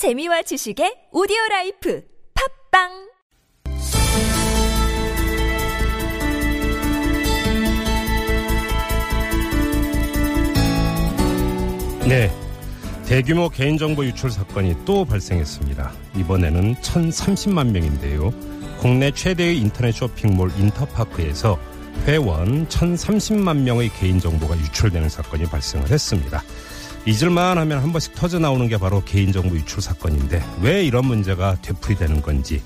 재미와 0.00 0.40
지식의 0.40 1.12
오디오 1.12 1.36
life 1.50 2.02
팟빵 2.72 2.88
네. 12.08 12.30
대규모 13.04 13.50
개인정보 13.50 14.06
유출 14.06 14.30
사건이 14.30 14.86
또 14.86 15.04
발생했습니다. 15.04 15.92
이번에는 16.16 16.76
1,030만 16.76 17.72
명인데요. 17.72 18.32
국내 18.80 19.10
최대의 19.10 19.58
인터넷 19.58 19.92
쇼핑몰 19.92 20.50
인터파크에서 20.56 21.58
회원 22.06 22.66
1,030만 22.68 23.64
명의 23.64 23.90
개인정보가 23.90 24.56
유출되는 24.56 25.10
사건이 25.10 25.44
발생을 25.44 25.90
했습니다. 25.90 26.42
잊을만 27.06 27.58
하면 27.58 27.78
한 27.82 27.92
번씩 27.92 28.14
터져 28.14 28.38
나오는 28.38 28.68
게 28.68 28.76
바로 28.76 29.02
개인정보 29.04 29.54
유출 29.56 29.80
사건인데 29.82 30.42
왜 30.62 30.84
이런 30.84 31.06
문제가 31.06 31.56
되풀이되는 31.62 32.20
건지 32.20 32.62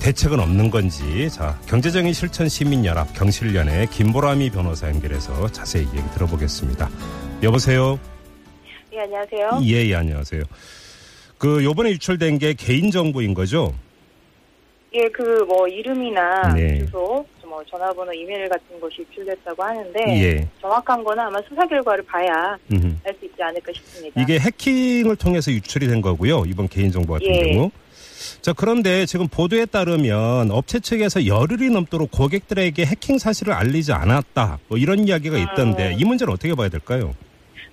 대책은 0.00 0.38
없는 0.38 0.70
건지 0.70 1.28
자 1.30 1.58
경제적인 1.66 2.12
실천 2.12 2.48
시민연합 2.48 3.12
경실련의 3.14 3.88
김보람이 3.90 4.50
변호사 4.50 4.88
연결해서 4.88 5.50
자세히 5.50 5.86
얘기 5.86 6.10
들어보겠습니다. 6.14 6.88
여보세요. 7.42 7.98
예, 8.92 9.00
안녕하세요. 9.00 9.60
예, 9.64 9.86
예, 9.88 9.94
안녕하세요. 9.94 10.42
그 11.38 11.62
요번에 11.64 11.90
유출된 11.90 12.38
게 12.38 12.54
개인 12.54 12.90
정보인 12.90 13.34
거죠? 13.34 13.74
예, 14.94 15.00
그 15.08 15.44
뭐 15.46 15.66
이름이나 15.68 16.54
네. 16.54 16.78
주소, 16.86 17.26
뭐 17.56 17.64
전화번호, 17.70 18.12
이메일 18.12 18.46
같은 18.50 18.78
것이 18.78 19.00
유출됐다고 19.00 19.62
하는데 19.62 19.98
예. 20.08 20.48
정확한 20.60 21.02
거는 21.02 21.24
아마 21.24 21.40
수사 21.48 21.66
결과를 21.66 22.04
봐야. 22.04 22.58
알 23.02 23.14
수 23.18 23.24
있지 23.24 23.42
않을까 23.42 23.72
싶습니다. 23.72 24.20
이게 24.20 24.38
해킹을 24.38 25.16
통해서 25.16 25.50
유출이 25.50 25.86
된 25.86 26.02
거고요. 26.02 26.44
이번 26.46 26.68
개인 26.68 26.90
정보 26.90 27.14
같은 27.14 27.26
예. 27.28 27.54
경우. 27.54 27.70
자, 28.42 28.52
그런데 28.52 29.06
지금 29.06 29.26
보도에 29.26 29.64
따르면 29.64 30.50
업체 30.50 30.80
측에서 30.80 31.26
열흘이 31.26 31.70
넘도록 31.70 32.10
고객들에게 32.10 32.84
해킹 32.84 33.16
사실을 33.16 33.54
알리지 33.54 33.92
않았다. 33.92 34.58
뭐 34.68 34.76
이런 34.76 35.08
이야기가 35.08 35.38
있던데 35.38 35.94
음. 35.94 35.96
이 35.98 36.04
문제는 36.04 36.32
어떻게 36.34 36.54
봐야 36.54 36.68
될까요? 36.68 37.14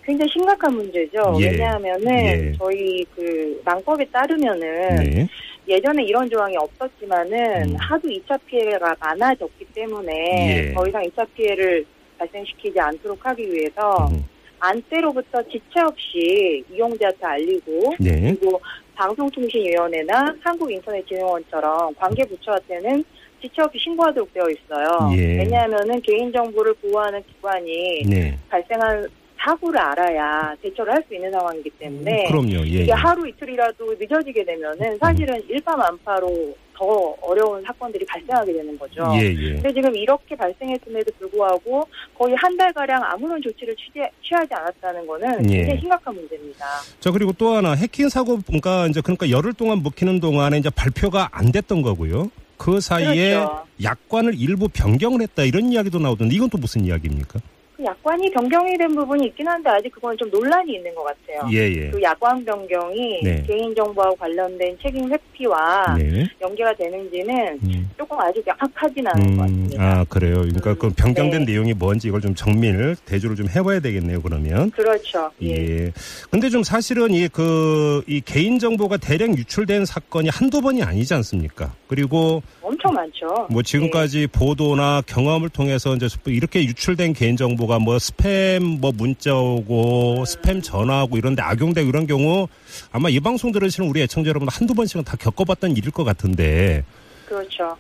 굉장히 0.05 0.31
심각한 0.31 0.73
문제죠. 0.75 1.37
예. 1.41 1.49
왜냐하면은 1.51 2.07
예. 2.09 2.53
저희 2.57 3.03
그 3.15 3.61
낭법에 3.65 4.05
따르면은 4.05 4.95
네. 4.95 5.27
예전에 5.67 6.03
이런 6.03 6.29
조항이 6.29 6.55
없었지만은 6.57 7.71
음. 7.71 7.75
하도 7.77 8.07
2차 8.07 8.39
피해가 8.45 8.95
많아졌기 8.99 9.65
때문에 9.73 10.69
예. 10.69 10.73
더 10.73 10.85
이상 10.87 11.03
2차 11.03 11.27
피해를 11.35 11.85
발생시키지 12.17 12.79
않도록 12.79 13.25
하기 13.25 13.51
위해서 13.51 14.07
음. 14.11 14.23
안때로부터 14.59 15.43
지체 15.43 15.81
없이 15.81 16.63
이용자한테 16.71 17.25
알리고 17.25 17.93
네. 17.99 18.35
그리고 18.39 18.61
방송통신위원회나 18.95 20.35
한국인터넷진흥원처럼 20.41 21.93
관계 21.95 22.23
부처한테는 22.25 23.03
지체 23.41 23.61
없이 23.61 23.77
신고하도록 23.79 24.33
되어 24.33 24.45
있어요. 24.49 25.11
예. 25.17 25.39
왜냐하면은 25.39 25.99
개인정보를 26.01 26.75
보호하는 26.75 27.21
기관이 27.23 28.03
네. 28.09 28.37
발생한 28.49 29.09
사고를 29.43 29.79
알아야 29.79 30.55
대처를 30.61 30.93
할 30.93 31.03
수 31.07 31.13
있는 31.15 31.31
상황이기 31.31 31.69
때문에 31.71 32.25
그럼요. 32.29 32.65
예. 32.67 32.83
이게 32.83 32.91
하루 32.93 33.27
이틀이라도 33.27 33.93
늦어지게 33.99 34.45
되면은 34.45 34.97
사실은 34.99 35.41
일파만파로 35.49 36.55
더 36.75 36.85
어려운 37.21 37.61
사건들이 37.63 38.05
발생하게 38.05 38.53
되는 38.53 38.77
거죠. 38.79 39.03
예, 39.15 39.25
예. 39.27 39.53
근데 39.53 39.73
지금 39.73 39.95
이렇게 39.95 40.35
발생했음에도 40.35 41.11
불구하고 41.19 41.87
거의 42.17 42.35
한 42.35 42.53
달 42.57 42.71
가량 42.73 43.01
아무런 43.03 43.41
조치를 43.41 43.75
취재, 43.75 44.09
취하지 44.23 44.53
않았다는 44.53 45.05
거는 45.07 45.49
예. 45.51 45.57
굉장히 45.57 45.79
심각한 45.81 46.15
문제입니다. 46.15 46.65
자, 46.99 47.11
그리고 47.11 47.31
또 47.33 47.49
하나 47.55 47.73
해킹 47.73 48.09
사고 48.09 48.39
그러니까 48.45 48.87
이제 48.87 49.01
그러니까 49.01 49.29
열흘 49.29 49.53
동안 49.53 49.79
묵히는 49.79 50.19
동안에 50.19 50.57
이제 50.59 50.69
발표가 50.69 51.29
안 51.31 51.51
됐던 51.51 51.81
거고요. 51.81 52.29
그 52.57 52.79
사이에 52.79 53.33
그렇죠. 53.35 53.65
약관을 53.83 54.33
일부 54.39 54.67
변경을 54.69 55.21
했다 55.21 55.43
이런 55.43 55.71
이야기도 55.71 55.99
나오던데 55.99 56.33
이건 56.35 56.49
또 56.49 56.57
무슨 56.57 56.85
이야기입니까? 56.85 57.39
그 57.83 57.87
약관이 57.87 58.31
변경이 58.31 58.77
된 58.77 58.95
부분이 58.95 59.27
있긴 59.27 59.45
한데 59.45 59.69
아직 59.69 59.91
그건 59.91 60.17
좀 60.17 60.29
논란이 60.31 60.75
있는 60.75 60.95
것 60.95 61.03
같아요. 61.03 61.49
예, 61.51 61.69
예. 61.69 61.89
그 61.89 62.01
약관 62.01 62.43
변경이 62.45 63.21
네. 63.23 63.43
개인정보와 63.45 64.11
관련된 64.17 64.77
책임 64.81 65.11
회피와 65.11 65.97
네. 65.97 66.25
연계가 66.41 66.73
되는지는 66.75 67.59
음. 67.63 67.89
조금 67.97 68.17
아직 68.21 68.41
명확하진 68.45 69.05
않은 69.05 69.25
것 69.25 69.31
음, 69.33 69.37
같습니다. 69.37 69.83
아, 69.83 70.05
그래요. 70.07 70.35
그러니까 70.35 70.75
그 70.75 70.89
변경된 70.95 71.45
네. 71.45 71.51
내용이 71.51 71.73
뭔지 71.73 72.07
이걸 72.07 72.21
좀 72.21 72.33
정밀 72.33 72.95
대조를 73.05 73.35
좀 73.35 73.49
해봐야 73.49 73.81
되겠네요, 73.81 74.21
그러면. 74.21 74.71
그렇죠. 74.71 75.29
예. 75.41 75.49
예. 75.49 75.91
근데 76.31 76.49
좀 76.49 76.63
사실은 76.63 77.11
이 77.11 77.27
그, 77.27 78.01
이 78.07 78.21
개인정보가 78.21 78.97
대량 78.97 79.35
유출된 79.35 79.85
사건이 79.85 80.29
한두 80.29 80.61
번이 80.61 80.81
아니지 80.83 81.13
않습니까? 81.15 81.73
그리고 81.87 82.41
엄청 82.61 82.93
많죠. 82.93 83.47
뭐 83.49 83.61
지금까지 83.61 84.27
보도나 84.27 85.01
경험을 85.05 85.49
통해서 85.49 85.93
이제 85.95 86.07
이렇게 86.25 86.63
유출된 86.63 87.13
개인정보가 87.13 87.72
뭐 87.79 87.97
스팸 87.97 88.79
뭐 88.79 88.91
문자 88.95 89.35
오고 89.35 90.23
스팸 90.25 90.63
전화 90.63 91.03
오고 91.03 91.17
이런데 91.17 91.41
악용되고 91.41 91.87
이런 91.87 92.07
경우 92.07 92.47
아마 92.91 93.09
이 93.09 93.19
방송 93.19 93.51
들으시는 93.51 93.89
우리 93.89 94.01
애청자 94.01 94.29
여러분 94.29 94.47
한두 94.49 94.73
번씩은 94.73 95.03
다 95.03 95.15
겪어봤던 95.17 95.71
일일 95.77 95.91
것 95.91 96.03
같은데 96.03 96.77
예. 96.77 96.83
그렇죠. 97.25 97.75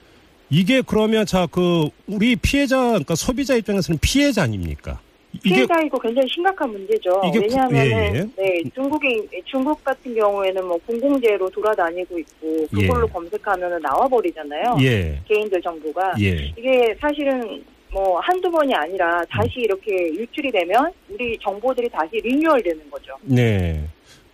이게 0.49 0.81
그러면 0.85 1.25
자 1.25 1.47
그 1.47 1.89
우리 2.07 2.35
피해자 2.35 2.77
그러니까 2.89 3.15
소비자 3.15 3.55
입장에서는 3.55 3.97
피해자 4.01 4.43
아닙니까? 4.43 4.99
피해자이고 5.41 5.97
굉장히 5.99 6.27
심각한 6.29 6.71
문제죠. 6.71 7.21
이게 7.25 7.39
구- 7.39 7.45
왜냐하면은 7.45 8.31
예, 8.37 8.43
네, 8.43 8.63
중국이 8.75 9.27
중국 9.45 9.83
같은 9.83 10.13
경우에는 10.13 10.63
뭐 10.63 10.77
공공재로 10.85 11.49
돌아다니고 11.49 12.19
있고 12.19 12.67
그걸로 12.71 13.07
예. 13.07 13.11
검색하면은 13.11 13.81
나와 13.81 14.07
버리잖아요. 14.07 14.77
예. 14.81 15.19
개인들 15.27 15.59
정보가 15.59 16.13
예. 16.21 16.53
이게 16.55 16.95
사실은 17.01 17.63
뭐 17.93 18.19
한두 18.19 18.49
번이 18.49 18.73
아니라 18.73 19.23
다시 19.29 19.59
음. 19.59 19.63
이렇게 19.63 19.91
유출이 20.15 20.51
되면 20.51 20.91
우리 21.09 21.37
정보들이 21.39 21.87
다시 21.89 22.15
리뉴얼되는 22.23 22.89
거죠. 22.89 23.13
네. 23.21 23.83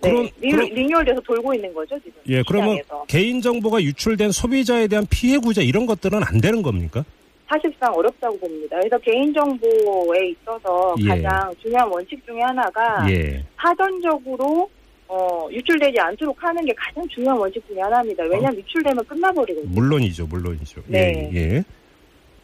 네, 0.02 0.09
그럼 0.09 0.30
리, 0.40 0.52
그럼 0.52 0.70
리뉴얼돼서 0.70 1.20
돌고 1.22 1.53
있는 1.53 1.74
거죠 1.74 2.00
지금. 2.00 2.14
예, 2.28 2.42
그러면 2.47 2.78
시장에서. 2.78 3.06
개인 3.08 3.42
정보가 3.42 3.81
유출된 3.84 4.31
소비자에 4.31 4.88
대한 4.88 5.06
피해 5.09 5.38
구제 5.38 5.62
이런 5.62 5.86
것들은 5.86 6.24
안 6.24 6.40
되는 6.40 6.62
겁니까? 6.62 7.03
사실상 7.50 7.94
어렵다고 7.94 8.38
봅니다. 8.40 8.78
그래서 8.80 8.97
개인 9.00 9.34
정보에 9.34 10.30
있어서 10.30 10.96
예. 11.00 11.08
가장 11.08 11.53
중요한 11.62 11.90
원칙 11.90 12.26
중에 12.26 12.40
하나가 12.40 13.06
예. 13.12 13.44
사전적으로 13.58 14.70
어, 15.08 15.47
유출되지 15.52 16.00
않도록 16.00 16.41
하는 16.41 16.64
게 16.64 16.72
가장 16.78 17.06
중요한 17.09 17.38
원칙 17.40 17.62
중에 17.68 17.81
하나입니다. 17.81 18.24
왜냐하면 18.26 18.58
유출되면 18.59 19.03
끝나버리거든요. 19.06 19.74
물론이죠, 19.74 20.28
물론이죠. 20.28 20.81
네. 20.86 21.30
예, 21.34 21.40
예. 21.40 21.64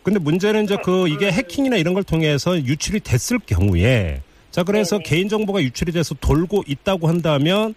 근데 0.06 0.20
문제는 0.20 0.66
이제 0.66 0.78
그 0.84 1.08
이게 1.08 1.26
음. 1.26 1.32
해킹이나 1.32 1.78
이런 1.78 1.96
걸 1.96 2.04
통해서 2.04 2.56
유출이 2.56 3.00
됐을 3.00 3.40
경우에 3.40 4.22
자 4.52 4.64
그래서. 4.64 5.00
개인 5.00 5.28
정보가 5.28 5.64
유출이 5.64 5.92
돼서 5.92 6.14
돌고 6.22 6.64
있다고 6.68 7.08
한다면 7.08 7.74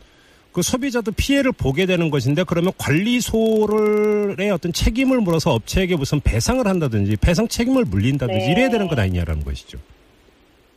그 0.52 0.60
소비자도 0.60 1.12
피해를 1.12 1.52
보게 1.52 1.86
되는 1.86 2.10
것인데 2.10 2.44
그러면 2.44 2.72
관리소의 2.76 4.50
어떤 4.52 4.74
책임을 4.74 5.22
물어서 5.22 5.54
업체에게 5.54 5.96
무슨 5.96 6.20
배상을 6.20 6.66
한다든지 6.66 7.16
배상 7.16 7.48
책임을 7.48 7.86
물린다든지 7.86 8.46
네. 8.46 8.52
이래야 8.52 8.68
되는 8.68 8.88
건 8.88 8.98
아니냐라는 8.98 9.42
것이죠. 9.42 9.78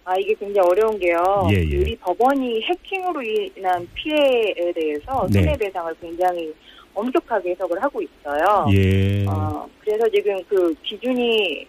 아 0.06 0.14
이게 0.18 0.34
굉장히 0.36 0.70
어려운 0.70 0.98
게요. 0.98 1.50
예, 1.52 1.58
예. 1.58 1.78
우리 1.80 1.96
법원이 1.98 2.62
해킹으로 2.62 3.22
인한 3.58 3.86
피해에 3.94 4.72
대해서 4.74 5.28
네. 5.30 5.42
손해배상을 5.42 5.96
굉장히 6.00 6.54
엄격하게 6.94 7.52
해석을 7.52 7.82
하고 7.82 8.02
있어요. 8.02 8.66
예. 8.74 9.26
어, 9.26 9.68
그래서 9.80 10.08
지금 10.10 10.38
그 10.48 10.74
기준이 10.84 11.66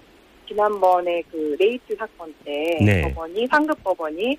지난번에 0.49 1.23
그 1.31 1.57
네이트 1.59 1.95
사건 1.97 2.35
때 2.45 2.79
네. 2.85 3.03
법원이 3.03 3.47
상급 3.47 3.83
법원이 3.83 4.37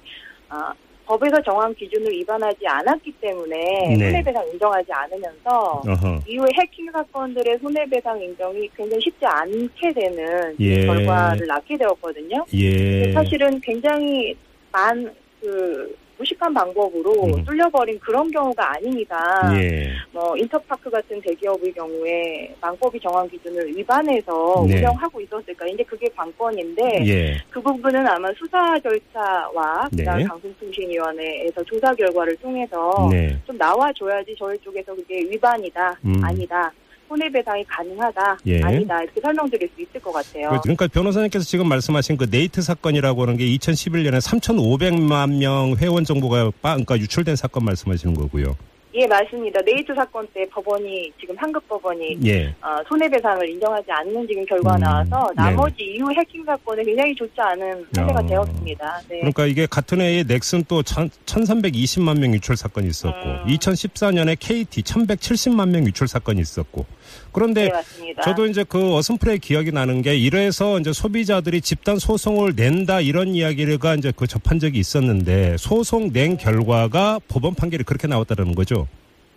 아, 0.50 0.74
법에서 1.06 1.42
정한 1.42 1.74
기준을 1.76 2.12
위반하지 2.12 2.66
않았기 2.66 3.12
때문에 3.20 3.96
네. 3.98 4.10
손해배상 4.10 4.48
인정하지 4.54 4.92
않으면서 4.92 5.82
어허. 5.86 6.20
이후에 6.28 6.48
해킹 6.60 6.90
사건들의 6.92 7.60
손해배상 7.60 8.22
인정이 8.22 8.70
굉장히 8.76 9.02
쉽지 9.02 9.26
않게 9.26 9.94
되는 9.94 10.56
예. 10.60 10.86
결과를 10.86 11.46
낳게 11.48 11.78
되었거든요. 11.78 12.46
예. 12.54 13.12
사실은 13.12 13.60
굉장히 13.62 14.36
만그 14.72 15.96
무식한 16.24 16.54
방법으로 16.54 17.26
음. 17.26 17.44
뚫려버린 17.44 18.00
그런 18.00 18.30
경우가 18.32 18.76
아니니까 18.76 19.18
예. 19.56 19.92
뭐 20.12 20.36
인터파크 20.38 20.90
같은 20.90 21.22
대기업의 21.22 21.74
경우에 21.74 22.56
망법이 22.62 23.00
정한 23.00 23.30
기준을 23.30 23.68
위반해서 23.76 24.66
네. 24.68 24.78
운영하고 24.78 25.20
있었을까? 25.22 25.68
이제 25.68 25.84
그게 25.84 26.08
관건인데 26.16 27.06
예. 27.06 27.38
그 27.50 27.62
부분은 27.62 28.08
아마 28.08 28.30
수사 28.38 28.80
절차와 28.80 29.90
네. 29.92 30.04
그다음 30.04 30.28
방송통신위원회에서 30.28 31.64
조사 31.64 31.94
결과를 31.94 32.36
통해서 32.38 33.10
네. 33.12 33.38
좀 33.46 33.58
나와줘야지 33.58 34.36
저희 34.40 34.58
쪽에서 34.60 34.96
그게 34.96 35.20
위반이다, 35.20 36.00
음. 36.06 36.22
아니다, 36.24 36.72
손해배상이 37.18 37.64
가능하다, 37.66 38.38
예. 38.48 38.62
아니다 38.64 39.02
이렇게 39.04 39.22
설명드릴 39.22 39.70
수 39.76 39.82
있을 39.84 40.02
것 40.02 40.12
같아요. 40.12 40.50
그- 40.50 40.62
그러니까 40.62 40.88
변호사님께서 40.88 41.46
지금 41.46 41.68
말씀하신 41.70 42.18
그 42.18 42.28
네이트 42.30 42.62
사건이라고 42.62 43.22
하는 43.22 43.38
게 43.38 43.46
2011년에 43.46 44.20
3,500만 44.20 45.38
명 45.38 45.76
회원 45.80 46.04
정보가 46.04 46.52
빠, 46.62 46.72
그러니까 46.72 46.98
유출된 46.98 47.36
사건 47.36 47.66
말씀하시는 47.66 48.14
거고요. 48.16 48.56
예, 48.96 49.08
맞습니다. 49.08 49.60
네이트 49.66 49.92
사건 49.96 50.28
때 50.36 50.46
법원이 50.52 51.12
지금 51.20 51.36
상급 51.36 51.68
법원이 51.68 52.16
예. 52.26 52.50
어, 52.62 52.78
손해배상을 52.88 53.50
인정하지 53.50 53.88
않는 53.90 54.28
지금 54.28 54.46
결과 54.46 54.70
가 54.72 54.76
음, 54.76 54.82
나와서 54.82 55.28
네. 55.36 55.42
나머지 55.42 55.76
이후 55.96 56.12
해킹 56.14 56.44
사건에 56.46 56.84
굉장히 56.84 57.16
좋지 57.16 57.34
않은 57.38 57.88
사례가 57.92 58.20
어. 58.20 58.28
되었습니다. 58.28 59.02
네. 59.10 59.18
그러니까 59.18 59.46
이게 59.48 59.66
같은 59.66 60.00
해에 60.00 60.24
넥슨 60.24 60.64
또 60.68 60.84
1320만 60.84 62.20
명 62.20 62.36
유출 62.36 62.56
사건이 62.56 62.88
있었고 62.88 63.18
음. 63.18 63.46
2014년에 63.48 64.36
KT 64.40 64.84
1170만 64.84 65.70
명 65.70 65.88
유출 65.88 66.08
사건이 66.08 66.40
있었고 66.42 66.86
그런데 67.32 67.70
네. 67.70 68.14
저도 68.24 68.46
이제 68.46 68.64
그 68.64 68.96
어슴프레 68.96 69.38
기억이 69.38 69.72
나는 69.72 70.02
게 70.02 70.16
이래서 70.16 70.80
이제 70.80 70.94
소비자들이 70.94 71.62
집단 71.62 71.98
소송을 71.98 72.54
낸다 72.56 73.02
이런 73.02 73.30
이야기가 73.30 73.96
이제 73.96 74.12
그 74.16 74.28
접한 74.28 74.60
적이 74.60 74.80
있었는데 74.80 75.58
소송 75.58 76.12
낸 76.12 76.38
결과가 76.38 77.20
법원 77.28 77.56
판결이 77.56 77.84
그렇게 77.84 78.08
나왔다는 78.08 78.56
거죠. 78.56 78.88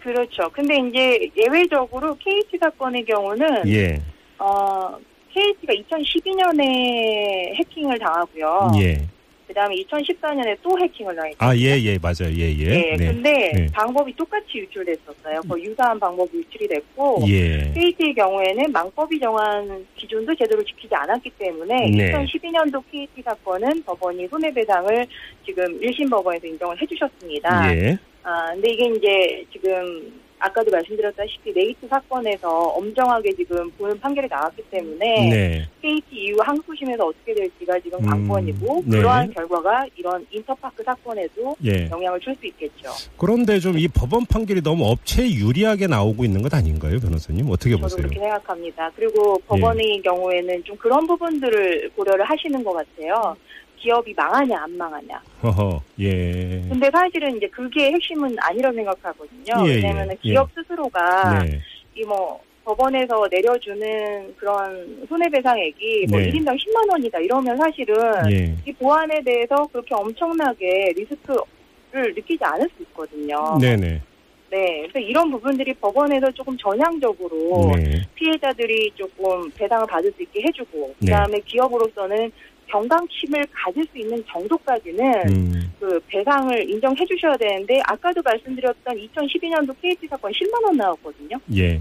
그렇죠. 0.00 0.48
근데 0.52 0.76
이제 0.88 1.30
예외적으로 1.36 2.16
KT 2.16 2.58
사건의 2.60 3.04
경우는 3.04 3.68
예. 3.68 4.00
어, 4.38 4.96
KT가 5.32 5.72
2012년에 5.72 7.54
해킹을 7.56 7.98
당하고요. 7.98 8.70
예. 8.80 9.08
그다음에 9.56 9.74
2014년에 9.76 10.56
또 10.62 10.78
해킹을 10.78 11.16
당했고. 11.16 11.36
아, 11.42 11.56
예, 11.56 11.80
예, 11.80 11.98
맞아요. 11.98 12.30
예, 12.30 12.52
예. 12.58 12.68
네, 12.68 12.96
근데 12.98 13.52
네. 13.54 13.66
방법이 13.72 14.14
똑같이 14.14 14.58
유출됐었어요. 14.58 15.40
거의 15.48 15.64
유사한 15.64 15.98
방법이 15.98 16.36
유출이 16.36 16.68
됐고 16.68 17.22
예. 17.28 17.72
KT의 17.72 18.14
경우에는 18.14 18.70
망법이 18.70 19.18
정한 19.18 19.86
기준도 19.96 20.34
제대로 20.34 20.62
지키지 20.62 20.94
않았기 20.94 21.30
때문에 21.38 21.90
네. 21.90 22.12
2012년도 22.12 22.82
KT 22.92 23.22
사건은 23.22 23.82
법원이 23.84 24.28
손해배상을 24.28 25.06
지금 25.46 25.80
1심 25.80 26.10
법원에서 26.10 26.46
인정을 26.46 26.82
해주셨습니다. 26.82 27.74
예. 27.74 27.98
아, 28.24 28.52
근데 28.52 28.72
이게 28.72 28.90
이제 28.90 29.44
지금 29.52 30.20
아까도 30.38 30.70
말씀드렸다시피 30.70 31.52
네이트 31.52 31.86
사건에서 31.88 32.48
엄정하게 32.48 33.32
지금 33.34 33.70
보는 33.72 33.98
판결이 34.00 34.28
나왔기 34.28 34.62
때문에 34.70 35.30
네. 35.30 35.68
KT 35.82 36.04
이후 36.10 36.36
항소심에서 36.42 37.06
어떻게 37.06 37.34
될지가 37.34 37.78
지금 37.80 37.98
음, 38.00 38.06
관건이고 38.06 38.82
네. 38.86 38.98
그러한 38.98 39.32
결과가 39.32 39.86
이런 39.96 40.26
인터파크 40.30 40.82
사건에도 40.84 41.56
예. 41.64 41.88
영향을 41.90 42.20
줄 42.20 42.36
수 42.36 42.46
있겠죠. 42.46 42.90
그런데 43.16 43.58
좀 43.58 43.76
이 43.76 43.88
법원 43.88 44.24
판결이 44.26 44.62
너무 44.62 44.84
업체에 44.86 45.26
유리하게 45.30 45.86
나오고 45.86 46.24
있는 46.24 46.40
것 46.42 46.52
아닌가요, 46.54 46.98
변호사님? 46.98 47.48
어떻게 47.50 47.70
저도 47.72 47.82
보세요? 47.82 47.96
그렇게 47.98 48.20
생각합니다. 48.20 48.90
그리고 48.96 49.38
법원의 49.46 50.00
경우에는 50.02 50.64
좀 50.64 50.76
그런 50.76 51.06
부분들을 51.06 51.90
고려를 51.96 52.24
하시는 52.24 52.62
것 52.64 52.72
같아요. 52.72 53.36
기업이 53.76 54.14
망하냐 54.14 54.62
안 54.62 54.76
망하냐. 54.76 55.22
허허, 55.42 55.80
예. 56.00 56.62
근데 56.68 56.90
사실은 56.90 57.36
이제 57.36 57.46
그게 57.48 57.92
핵심은 57.92 58.36
아니라고 58.38 58.74
생각하거든요. 58.74 59.66
예, 59.66 59.70
예, 59.70 59.74
왜냐하면 59.76 60.10
예. 60.10 60.16
기업 60.20 60.50
스스로가 60.54 61.44
네. 61.44 61.60
이뭐 61.94 62.40
법원에서 62.64 63.28
내려주는 63.30 64.34
그런 64.36 65.06
손해배상액이 65.08 66.06
뭐 66.10 66.18
네. 66.18 66.32
1인당 66.32 66.56
10만 66.56 66.90
원이다 66.90 67.18
이러면 67.20 67.56
사실은 67.56 67.94
예. 68.32 68.54
이 68.66 68.72
보안에 68.72 69.22
대해서 69.22 69.54
그렇게 69.70 69.94
엄청나게 69.94 70.92
리스크를 70.96 72.14
느끼지 72.14 72.38
않을 72.42 72.68
수 72.76 72.82
있거든요. 72.82 73.56
네네. 73.60 74.02
네, 74.48 74.86
그래서 74.92 74.98
이런 74.98 75.30
부분들이 75.30 75.74
법원에서 75.74 76.30
조금 76.32 76.56
전향적으로 76.56 77.72
네. 77.76 78.00
피해자들이 78.14 78.92
조금 78.94 79.50
배상을 79.50 79.86
받을 79.86 80.12
수 80.12 80.22
있게 80.22 80.42
해주고 80.42 80.94
네. 81.00 81.06
그다음에 81.06 81.40
기업으로서는 81.44 82.30
경각심을 82.68 83.46
가질 83.52 83.84
수 83.86 83.98
있는 83.98 84.22
정도까지는 84.26 85.28
음, 85.28 85.72
그 85.78 86.00
배상을 86.08 86.70
인정해 86.70 87.04
주셔야 87.06 87.36
되는데 87.36 87.80
아까도 87.84 88.20
말씀드렸던 88.22 88.96
2012년도 88.96 89.74
KT 89.80 90.06
사건 90.08 90.32
10만 90.32 90.64
원 90.64 90.76
나왔거든요. 90.76 91.38
예. 91.54 91.80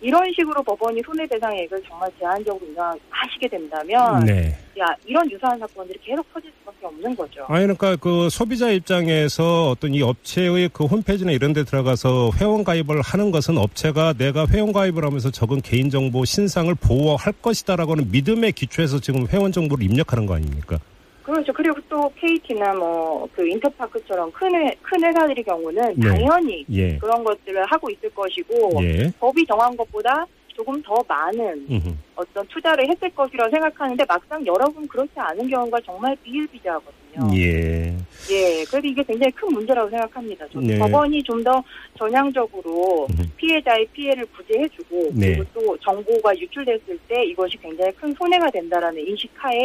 이런 0.00 0.22
식으로 0.32 0.62
법원이 0.62 1.00
손해배상액을 1.04 1.82
정말 1.88 2.10
제한적으로 2.18 2.64
인정하시게 2.66 3.48
된다면 3.48 4.24
네. 4.24 4.54
야 4.78 4.94
이런 5.06 5.30
유사한 5.30 5.58
사건들이 5.58 5.98
계속 6.02 6.24
터질 6.32 6.52
수밖에 6.60 6.86
없는 6.86 7.16
거죠. 7.16 7.44
아니, 7.48 7.62
그러니까 7.62 7.96
그 7.96 8.28
소비자 8.28 8.70
입장에서 8.70 9.70
어떤 9.70 9.94
이 9.94 10.02
업체의 10.02 10.68
그 10.72 10.84
홈페이지나 10.84 11.32
이런 11.32 11.54
데 11.54 11.64
들어가서 11.64 12.32
회원 12.38 12.62
가입을 12.62 13.00
하는 13.00 13.30
것은 13.30 13.56
업체가 13.56 14.12
내가 14.12 14.46
회원 14.46 14.72
가입을 14.72 15.04
하면서 15.04 15.30
적은 15.30 15.62
개인정보 15.62 16.26
신상을 16.26 16.74
보호할 16.74 17.32
것이다라고는 17.40 18.10
믿음의 18.10 18.52
기초에서 18.52 19.00
지금 19.00 19.26
회원 19.28 19.50
정보를 19.50 19.84
입력하는 19.84 20.26
거 20.26 20.34
아닙니까? 20.34 20.78
그렇죠. 21.26 21.52
그리고 21.52 21.76
또 21.88 22.10
KT나 22.16 22.74
뭐 22.74 23.28
그 23.34 23.46
인터파크처럼 23.46 24.30
큰, 24.32 24.54
회, 24.54 24.74
큰 24.82 25.04
회사들의 25.04 25.44
경우는 25.44 25.94
네. 25.96 26.08
당연히 26.08 26.64
예. 26.70 26.96
그런 26.98 27.22
것들을 27.24 27.64
하고 27.66 27.90
있을 27.90 28.08
것이고 28.10 28.82
예. 28.82 29.10
법이 29.20 29.44
정한 29.46 29.76
것보다 29.76 30.26
조금 30.48 30.80
더 30.82 30.94
많은 31.06 31.66
음흠. 31.70 31.94
어떤 32.14 32.46
투자를 32.46 32.88
했을 32.88 33.10
것이라고 33.10 33.50
생각하는데 33.50 34.04
막상 34.08 34.46
여러분 34.46 34.86
그렇지 34.88 35.12
않은 35.16 35.48
경우가 35.50 35.78
정말 35.84 36.16
비일비재하거든요. 36.22 37.36
예. 37.36 37.94
예, 38.30 38.64
그래서 38.64 38.80
이게 38.86 39.02
굉장히 39.02 39.30
큰 39.32 39.52
문제라고 39.52 39.90
생각합니다. 39.90 40.46
저는 40.48 40.66
네. 40.66 40.78
법원이 40.78 41.22
좀 41.22 41.44
더 41.44 41.62
전향적으로 41.98 43.06
음흠. 43.10 43.22
피해자의 43.36 43.86
피해를 43.92 44.24
구제해주고 44.34 45.10
네. 45.14 45.36
그리고 45.36 45.44
또 45.54 45.76
정보가 45.78 46.36
유출됐을 46.38 46.98
때 47.06 47.24
이것이 47.26 47.58
굉장히 47.58 47.92
큰 47.92 48.12
손해가 48.14 48.50
된다라는 48.50 49.06
인식하에 49.06 49.58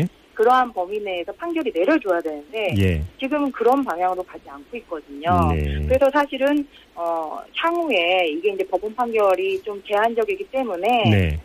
예. 0.00 0.08
그러한 0.34 0.72
범위 0.72 0.98
내에서 1.00 1.32
판결이 1.32 1.72
내려줘야 1.74 2.20
되는데 2.20 2.74
예. 2.78 3.02
지금은 3.20 3.50
그런 3.52 3.84
방향으로 3.84 4.22
가지 4.22 4.42
않고 4.48 4.76
있거든요. 4.78 5.52
네. 5.54 5.86
그래서 5.86 6.10
사실은 6.12 6.66
어, 6.94 7.38
향후에 7.56 8.26
이게 8.28 8.52
이제 8.52 8.64
법원 8.64 8.94
판결이 8.94 9.62
좀 9.62 9.82
제한적이기 9.86 10.44
때문에 10.50 11.10
네. 11.10 11.40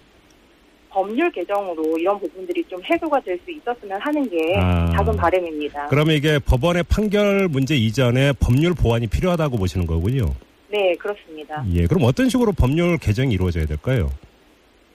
법률 0.89 1.31
개정으로 1.31 1.97
이런 1.99 2.19
부분들이 2.19 2.63
좀 2.67 2.81
해소가 2.83 3.19
될 3.21 3.39
수 3.45 3.51
있었으면 3.51 4.01
하는 4.01 4.27
게 4.27 4.55
아. 4.57 4.89
작은 4.97 5.15
바람입니다. 5.15 5.87
그러면 5.87 6.15
이게 6.15 6.39
법원의 6.39 6.83
판결 6.89 7.47
문제 7.47 7.75
이전에 7.75 8.33
법률 8.39 8.73
보완이 8.73 9.05
필요하다고 9.07 9.57
보시는 9.57 9.85
거군요. 9.85 10.33
네, 10.71 10.93
그렇습니다. 10.95 11.63
예. 11.73 11.85
그럼 11.87 12.03
어떤 12.03 12.27
식으로 12.29 12.51
법률 12.51 12.97
개정이 12.97 13.33
이루어져야 13.33 13.65
될까요? 13.65 14.09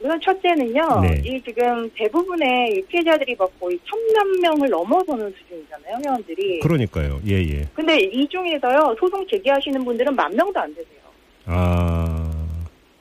우선 0.04 0.20
첫째는요, 0.20 1.00
네. 1.00 1.22
이 1.24 1.42
지금 1.42 1.88
대부분의 1.94 2.74
이 2.74 2.82
피해자들이 2.88 3.34
막 3.36 3.50
거의 3.58 3.78
천만 3.86 4.38
명을 4.42 4.68
넘어서는 4.68 5.32
수준이잖아요, 5.32 5.96
회원들이. 6.04 6.60
그러니까요. 6.60 7.20
예, 7.26 7.36
예. 7.36 7.66
근데 7.72 7.98
이 7.98 8.28
중에서요, 8.28 8.94
소송 9.00 9.26
제기하시는 9.26 9.82
분들은 9.82 10.14
만 10.14 10.30
명도 10.36 10.60
안 10.60 10.68
되세요. 10.74 11.00
아. 11.46 12.30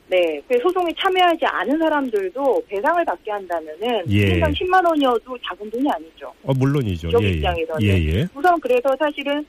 네, 0.08 0.42
그 0.48 0.58
소송에 0.60 0.94
참여하지 0.98 1.46
않은 1.46 1.78
사람들도 1.78 2.64
배상을 2.70 3.04
받게 3.04 3.32
한다면은 3.32 4.04
예. 4.10 4.40
1인당 4.40 4.54
10만 4.54 4.88
원이어도 4.88 5.38
작은 5.46 5.70
돈이 5.72 5.86
아니죠. 5.92 6.32
어, 6.44 6.54
물론이죠. 6.54 7.10
기업 7.10 7.22
예, 7.22 7.28
예. 7.28 7.32
입장에서는. 7.32 7.82
예, 7.82 7.90
예. 7.90 8.28
우선 8.34 8.58
그래서 8.62 8.96
사실은 8.98 9.46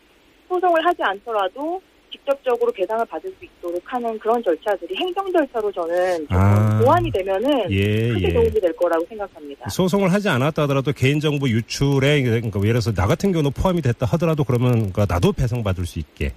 소송을 0.48 0.84
하지 0.84 1.00
않더라도 1.04 1.80
직접적으로 2.18 2.70
배상을 2.72 3.04
받을 3.06 3.28
수 3.38 3.44
있도록 3.44 3.82
하는 3.84 4.16
그런 4.20 4.42
절차들이 4.42 4.94
행정 4.96 5.30
절차로 5.32 5.72
저는 5.72 6.26
아. 6.30 6.80
보완이 6.82 7.10
되면은 7.10 7.70
예, 7.72 8.08
크게 8.12 8.28
예. 8.28 8.32
도움이 8.32 8.50
될 8.60 8.72
거라고 8.76 9.04
생각합니다. 9.08 9.68
소송을 9.68 10.12
하지 10.12 10.28
않았다 10.28 10.62
하더라도 10.62 10.92
개인정보 10.92 11.48
유출에 11.48 12.22
그러니까 12.22 12.60
예를 12.60 12.72
들어서 12.74 12.92
나 12.92 13.06
같은 13.06 13.32
경우는 13.32 13.50
포함이 13.52 13.82
됐다 13.82 14.06
하더라도 14.06 14.44
그러면 14.44 14.92
그러니까 14.92 15.06
나도 15.08 15.32
배상받을 15.32 15.84
수 15.86 15.98
있게. 15.98 16.32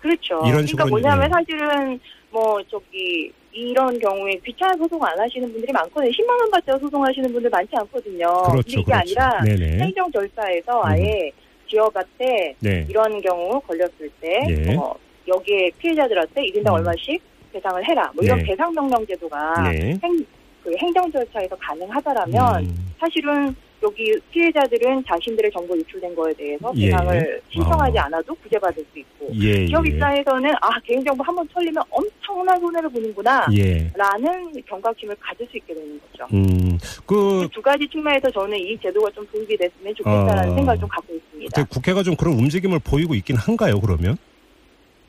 그렇죠. 0.00 0.34
이런 0.46 0.64
그러니까 0.66 0.66
식으로 0.68 0.88
뭐냐면 0.88 1.26
이제- 1.42 1.56
사실은 1.58 2.00
뭐 2.30 2.60
저기 2.70 3.32
이런 3.52 3.98
경우에 3.98 4.32
귀찮은 4.44 4.76
소송 4.78 5.02
안 5.04 5.18
하시는 5.18 5.50
분들이 5.50 5.72
많거든요. 5.72 6.10
10만 6.12 6.28
원 6.40 6.50
받자 6.50 6.78
소송하시는 6.78 7.32
분들 7.32 7.50
많지 7.50 7.70
않거든요. 7.76 8.26
그렇죠. 8.50 8.80
이게 8.80 8.82
그렇죠. 8.84 8.94
아니라 9.00 9.40
네네. 9.42 9.78
행정 9.84 10.12
절차에서 10.12 10.82
아예 10.84 11.30
기업한테 11.68 12.56
네. 12.58 12.86
이런 12.88 13.20
경우 13.20 13.60
걸렸을 13.60 14.10
때 14.20 14.40
예. 14.48 14.76
어, 14.76 14.94
여기에 15.28 15.70
피해자들한테 15.78 16.42
1인당 16.42 16.68
음. 16.68 16.72
얼마씩 16.74 17.22
배상을 17.52 17.88
해라. 17.88 18.10
뭐 18.14 18.24
이런 18.24 18.38
네. 18.38 18.44
배상 18.44 18.72
명령 18.74 19.06
제도가 19.06 19.70
네. 19.70 19.98
행, 20.02 20.26
그 20.62 20.74
행정 20.76 21.10
절차에서 21.10 21.56
가능하다라면 21.56 22.64
음, 22.64 22.94
사실은 22.98 23.54
여기 23.82 24.12
피해자들은 24.32 25.04
자신들의 25.06 25.50
정보 25.52 25.76
유출된 25.76 26.14
거에 26.14 26.32
대해서 26.34 26.72
예. 26.76 26.86
배상을 26.90 27.40
신청하지 27.50 27.98
어. 27.98 28.02
않아도 28.02 28.34
구제받을 28.34 28.84
수 28.92 28.98
있고 28.98 29.30
예, 29.34 29.64
기업 29.66 29.86
예. 29.86 29.90
입장에서는 29.90 30.50
아 30.60 30.80
개인정보 30.84 31.22
한 31.22 31.34
번 31.36 31.46
털리면 31.48 31.82
엄청난 31.90 32.58
손해를 32.60 32.88
보는구나 32.90 33.46
예. 33.56 33.88
라는 33.94 34.52
경각심을 34.66 35.14
가질 35.20 35.46
수 35.48 35.56
있게 35.58 35.72
되는 35.74 36.00
거죠. 36.12 36.26
음, 36.34 36.76
그, 37.06 37.48
두 37.52 37.62
가지 37.62 37.86
측면에서 37.88 38.28
저는 38.32 38.58
이 38.58 38.76
제도가 38.82 39.08
좀 39.12 39.24
도입이 39.30 39.56
됐으면 39.56 39.94
좋겠다라는 39.94 40.52
아. 40.52 40.54
생각을 40.56 40.80
좀 40.80 40.88
갖고 40.88 41.14
있습니다. 41.14 41.62
그때 41.62 41.68
국회가 41.72 42.02
좀 42.02 42.16
그런 42.16 42.34
움직임을 42.34 42.80
보이고 42.80 43.14
있긴 43.14 43.36
한가요, 43.36 43.80
그러면? 43.80 44.16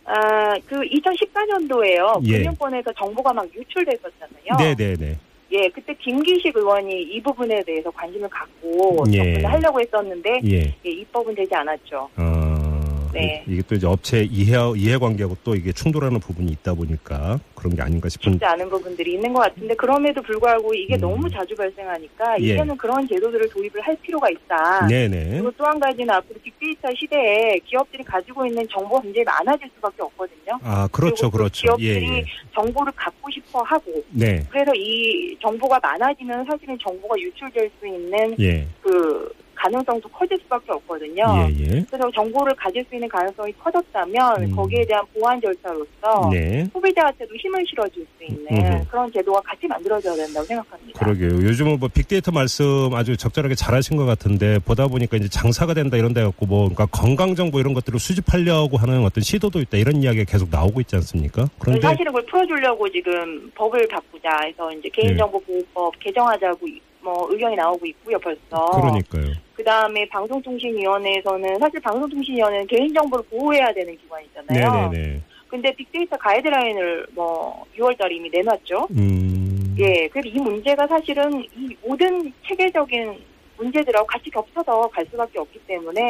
아, 0.05 0.53
그 0.67 0.75
2014년도에요. 0.81 2.21
예. 2.27 2.37
금융권에서 2.39 2.91
정보가 2.93 3.33
막 3.33 3.47
유출됐었잖아요. 3.55 4.57
네네네. 4.75 5.17
예, 5.51 5.67
그때 5.69 5.93
김기식 5.95 6.55
의원이 6.55 7.03
이 7.03 7.21
부분에 7.21 7.63
대해서 7.63 7.89
관심을 7.91 8.29
갖고 8.29 9.03
예. 9.13 9.17
접근을 9.17 9.51
하려고 9.51 9.79
했었는데 9.81 10.41
예. 10.45 10.75
예, 10.85 10.89
입법은 10.89 11.33
되지 11.35 11.55
않았죠. 11.55 12.09
어, 12.17 12.68
네. 13.13 13.43
이게 13.47 13.61
또 13.67 13.75
이제 13.75 13.87
업체 13.87 14.21
이해 14.23 14.57
이해관계하고 14.75 15.37
또 15.43 15.55
이게 15.55 15.71
충돌하는 15.71 16.19
부분이 16.19 16.51
있다 16.51 16.73
보니까 16.73 17.39
그런 17.55 17.75
게 17.75 17.81
아닌가 17.81 18.09
싶은. 18.09 18.33
쉽지 18.33 18.45
않은 18.45 18.69
부분들이 18.69 19.13
있는 19.13 19.33
것 19.33 19.41
같은데 19.41 19.73
그럼에도 19.75 20.21
불구하고 20.21 20.73
이게 20.73 20.95
음. 20.95 21.01
너무 21.01 21.29
자주 21.29 21.55
발생하니까 21.55 22.39
예. 22.41 22.53
이제는 22.53 22.75
그런 22.77 23.07
제도들을 23.07 23.49
도입을 23.49 23.81
할 23.81 23.95
필요가 24.01 24.29
있다. 24.29 24.87
네네. 24.87 25.29
그리고 25.31 25.51
또 25.51 25.69
한 25.69 25.79
가지는 25.79 26.09
앞으로 26.15 26.39
빅데이터 26.41 26.89
시대에 26.99 27.59
기업들이 27.65 28.03
가지고 28.03 28.43
있는 28.45 28.67
정보가 28.69 29.01
굉장히 29.01 29.23
많아질 29.25 29.69
수밖에 29.75 30.01
없거든요. 30.01 30.59
아 30.63 30.87
그렇죠, 30.91 31.29
그렇죠. 31.29 31.75
예, 31.79 31.93
기업들이 31.93 32.17
예. 32.17 32.25
정보를 32.55 32.91
갖고 32.95 33.29
싶어 33.29 33.61
하고 33.61 34.03
네. 34.09 34.43
그래서 34.49 34.71
이 34.75 35.37
정보가 35.41 35.79
많아지면 35.81 36.43
사실은 36.49 36.77
정보가 36.81 37.15
유출될 37.19 37.69
수 37.79 37.85
있는 37.87 38.35
예. 38.39 38.65
그 38.81 39.31
가능성도 39.63 40.07
커질 40.09 40.37
수밖에 40.39 40.71
없거든요. 40.71 41.23
예, 41.49 41.59
예. 41.59 41.85
그래서 41.89 42.09
정보를 42.15 42.55
가질 42.55 42.83
수 42.87 42.95
있는 42.95 43.09
가능성이 43.09 43.51
커졌다면 43.59 44.43
음. 44.43 44.55
거기에 44.55 44.85
대한 44.85 45.03
보안 45.13 45.39
절차로서 45.41 46.29
네. 46.31 46.65
소비자한테도 46.71 47.35
힘을 47.35 47.65
실어줄 47.67 48.05
수 48.17 48.23
있는 48.23 48.47
음흠. 48.51 48.85
그런 48.89 49.11
제도가 49.11 49.41
같이 49.41 49.67
만들어져야 49.67 50.15
된다고 50.15 50.45
생각합니다. 50.45 50.99
그러게요. 50.99 51.29
요즘은 51.45 51.77
뭐 51.79 51.89
빅데이터 51.93 52.31
말씀 52.31 52.89
아주 52.93 53.17
적절하게 53.17 53.55
잘하신 53.55 53.97
것 53.97 54.05
같은데 54.05 54.59
보다 54.59 54.87
보니까 54.87 55.17
이제 55.17 55.27
장사가 55.27 55.73
된다 55.73 55.97
이런 55.97 56.13
데 56.13 56.23
갖고 56.23 56.45
뭐 56.45 56.59
그러니까 56.69 56.85
건강 56.87 57.35
정보 57.35 57.59
이런 57.59 57.73
것들을 57.73 57.99
수집하려고 57.99 58.77
하는 58.77 59.03
어떤 59.03 59.21
시도도 59.21 59.59
있다 59.59 59.77
이런 59.77 60.01
이야기가 60.01 60.23
계속 60.31 60.49
나오고 60.49 60.79
있지 60.81 60.95
않습니까? 60.95 61.49
그런데 61.59 61.81
사실은 61.81 62.13
그걸 62.13 62.25
풀어주려고 62.27 62.89
지금 62.89 63.51
법을 63.55 63.87
바꾸자 63.89 64.29
해서 64.45 64.71
이제 64.71 64.83
네. 64.83 64.89
개인정보보호법 65.01 65.99
개정하자고 65.99 66.65
이- 66.67 66.79
뭐 67.01 67.27
의견이 67.31 67.55
나오고 67.55 67.85
있고요 67.85 68.17
벌써. 68.19 68.65
그러니까요. 68.71 69.33
그 69.59 69.63
다음에 69.65 70.07
방송통신위원회에서는 70.07 71.59
사실 71.59 71.81
방송통신위원회는 71.81 72.65
개인정보를 72.67 73.25
보호해야 73.29 73.73
되는 73.73 73.93
기관이잖아요. 73.97 74.89
네네네. 74.89 75.21
근데 75.49 75.75
빅데이터 75.75 76.15
가이드라인을 76.15 77.07
뭐 77.11 77.65
6월달에 77.77 78.09
이미 78.13 78.29
내놨죠. 78.29 78.87
음. 78.91 79.75
예, 79.77 80.07
그래서 80.07 80.29
이 80.29 80.39
문제가 80.39 80.87
사실은 80.87 81.43
이 81.57 81.75
모든 81.83 82.31
체계적인 82.47 83.17
문제들하고 83.59 84.07
같이 84.07 84.29
겹쳐서 84.29 84.89
갈 84.89 85.05
수밖에 85.11 85.37
없기 85.39 85.59
때문에 85.67 86.01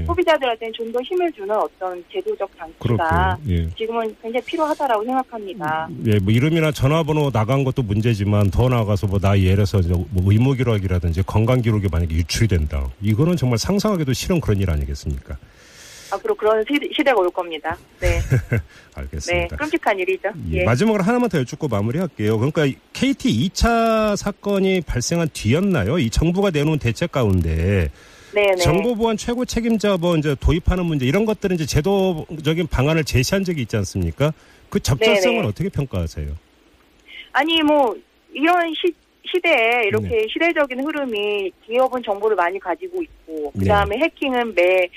예. 0.00 0.04
소비자들한테는 0.06 0.72
좀 0.74 0.88
더 0.88 0.98
힘을 1.02 1.30
주는 1.32 1.54
어떤 1.54 2.02
제도적 2.10 2.48
장치가. 2.58 3.36
예. 3.46 3.68
지금은 3.76 4.16
굉장히 4.22 4.42
필요하다라고 4.46 5.04
생각합니다. 5.04 5.86
예, 6.06 6.18
뭐 6.18 6.32
이름이나 6.32 6.72
전화번호 6.72 7.30
나간 7.30 7.62
것도 7.62 7.82
문제지만 7.82 8.50
더 8.50 8.70
나아가서 8.70 9.06
뭐나 9.06 9.38
예를 9.38 9.66
들어서 9.66 9.80
뭐 10.10 10.32
의무 10.32 10.54
기록이라든지 10.54 11.22
건강 11.24 11.60
기록이 11.60 11.88
만약에 11.92 12.14
유출이 12.14 12.48
된다. 12.48 12.88
이거는 13.02 13.36
정말 13.36 13.58
상상하기도 13.58 14.14
싫은 14.14 14.40
그런 14.40 14.58
일 14.60 14.70
아니겠습니까? 14.70 15.36
앞으로 16.10 16.34
그런 16.34 16.64
시- 16.68 16.90
시대가 16.96 17.18
올 17.20 17.30
겁니다. 17.30 17.76
네, 18.00 18.18
네, 18.50 18.58
알겠습니다. 18.94 19.56
끔찍한 19.56 19.98
일이죠. 19.98 20.28
예, 20.52 20.58
예. 20.60 20.64
마지막으로 20.64 21.02
하나만 21.04 21.28
더 21.28 21.38
여쭙고 21.38 21.68
마무리할게요. 21.68 22.38
그러니까 22.38 22.66
KT 22.92 23.50
2차 23.50 24.16
사건이 24.16 24.80
발생한 24.82 25.28
뒤였나요? 25.32 25.98
이 25.98 26.10
정부가 26.10 26.50
내놓은 26.50 26.78
대책 26.78 27.12
가운데 27.12 27.90
네, 28.34 28.42
네. 28.46 28.56
정보보안 28.56 29.16
최고 29.16 29.44
책임자 29.44 29.96
뭐 29.96 30.16
이제 30.16 30.34
도입하는 30.38 30.84
문제 30.84 31.06
이런 31.06 31.24
것들은 31.24 31.56
이제 31.56 31.66
제도적인 31.66 32.66
방안을 32.68 33.04
제시한 33.04 33.44
적이 33.44 33.62
있지 33.62 33.76
않습니까? 33.76 34.32
그 34.68 34.80
적절성을 34.80 35.36
네네. 35.36 35.48
어떻게 35.48 35.68
평가하세요? 35.70 36.34
아니 37.32 37.62
뭐 37.62 37.94
이런 38.34 38.72
시 38.74 38.92
시대에 39.32 39.86
이렇게 39.86 40.08
네. 40.08 40.26
시대적인 40.28 40.84
흐름이 40.84 41.52
기업은 41.66 42.02
정보를 42.02 42.36
많이 42.36 42.58
가지고 42.58 43.02
있고 43.02 43.52
네. 43.54 43.60
그다음에 43.64 43.96
해킹은 43.98 44.54
매 44.54 44.88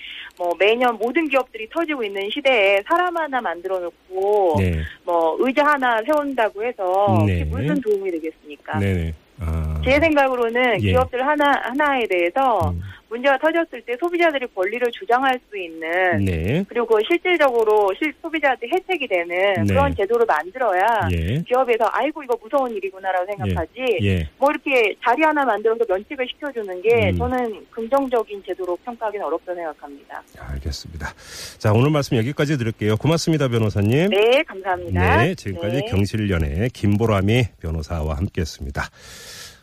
뭐 0.42 0.56
매년 0.58 0.98
모든 0.98 1.28
기업들이 1.28 1.70
터지고 1.70 2.04
있는 2.04 2.28
시대에 2.32 2.82
사람 2.88 3.16
하나 3.16 3.40
만들어 3.42 3.80
놓고 3.80 4.56
네, 4.58 4.82
뭐 5.04 5.36
의자 5.40 5.64
하나 5.64 6.02
세운다고 6.04 6.64
해서 6.64 7.24
네. 7.28 7.44
무슨 7.46 7.80
도움이 7.80 8.10
되겠습니까? 8.10 8.80
네네. 8.80 9.14
아, 9.40 9.80
제 9.86 10.00
생각으로는 10.00 10.84
예. 10.84 10.92
기업들 10.92 11.26
하나 11.26 11.52
하나에 11.64 12.08
대해서 12.08 12.72
음, 12.72 12.82
문제가 13.12 13.38
터졌을 13.40 13.82
때 13.82 13.94
소비자들이 14.00 14.48
권리를 14.56 14.90
주장할 14.94 15.38
수 15.50 15.58
있는 15.58 16.24
네, 16.24 16.64
그리고 16.70 16.98
실질적으로 17.06 17.94
실 18.00 18.14
소비자한테 18.22 18.68
혜택이 18.74 19.06
되는 19.06 19.54
네. 19.54 19.66
그런 19.68 19.94
제도를 19.94 20.26
만들어야 20.26 21.10
예, 21.12 21.44
기업에서 21.46 21.90
아이고 21.92 22.24
이거 22.24 22.38
무서운 22.42 22.72
일이구나라고 22.72 23.26
생각하지 23.26 24.00
예. 24.04 24.30
뭐 24.38 24.50
이렇게 24.50 24.96
자리 25.04 25.24
하나 25.24 25.44
만들어서 25.44 25.84
면책을 25.90 26.26
시켜주는 26.32 26.82
게 26.82 27.10
음. 27.10 27.18
저는 27.18 27.66
긍정적인 27.72 28.44
제도로 28.48 28.78
평가하기는 28.86 29.26
어렵다고 29.26 29.56
생각합니다. 29.56 30.24
알겠습니다. 30.40 31.14
자, 31.58 31.74
오늘 31.74 31.92
말씀 31.92 32.16
여기까지 32.16 32.58
드릴게요. 32.58 32.96
고맙습니다, 32.96 33.50
변호사님. 33.50 34.10
네, 34.10 34.42
감사합니다. 34.48 35.24
네, 35.24 35.36
지금까지 35.36 35.82
네. 35.82 35.86
경실련의 35.90 36.70
김보람이 36.70 37.44
변호사와 37.60 38.16
함께했습니다. 38.16 38.84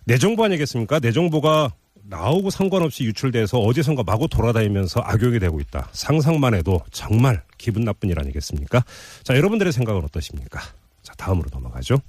내정보 0.04 0.44
아니겠습니까? 0.44 1.00
내정보가 1.00 1.70
나오고 2.08 2.50
상관없이 2.50 3.04
유출돼서 3.04 3.58
어디선가 3.58 4.02
마구 4.02 4.28
돌아다니면서 4.28 5.00
악용이 5.00 5.38
되고 5.38 5.60
있다. 5.60 5.88
상상만 5.92 6.54
해도 6.54 6.80
정말 6.90 7.42
기분 7.58 7.84
나쁜 7.84 8.08
일 8.08 8.18
아니겠습니까? 8.18 8.82
자, 9.22 9.36
여러분들의 9.36 9.72
생각은 9.72 10.02
어떠십니까? 10.04 10.60
자, 11.02 11.12
다음으로 11.16 11.48
넘어가죠. 11.52 12.00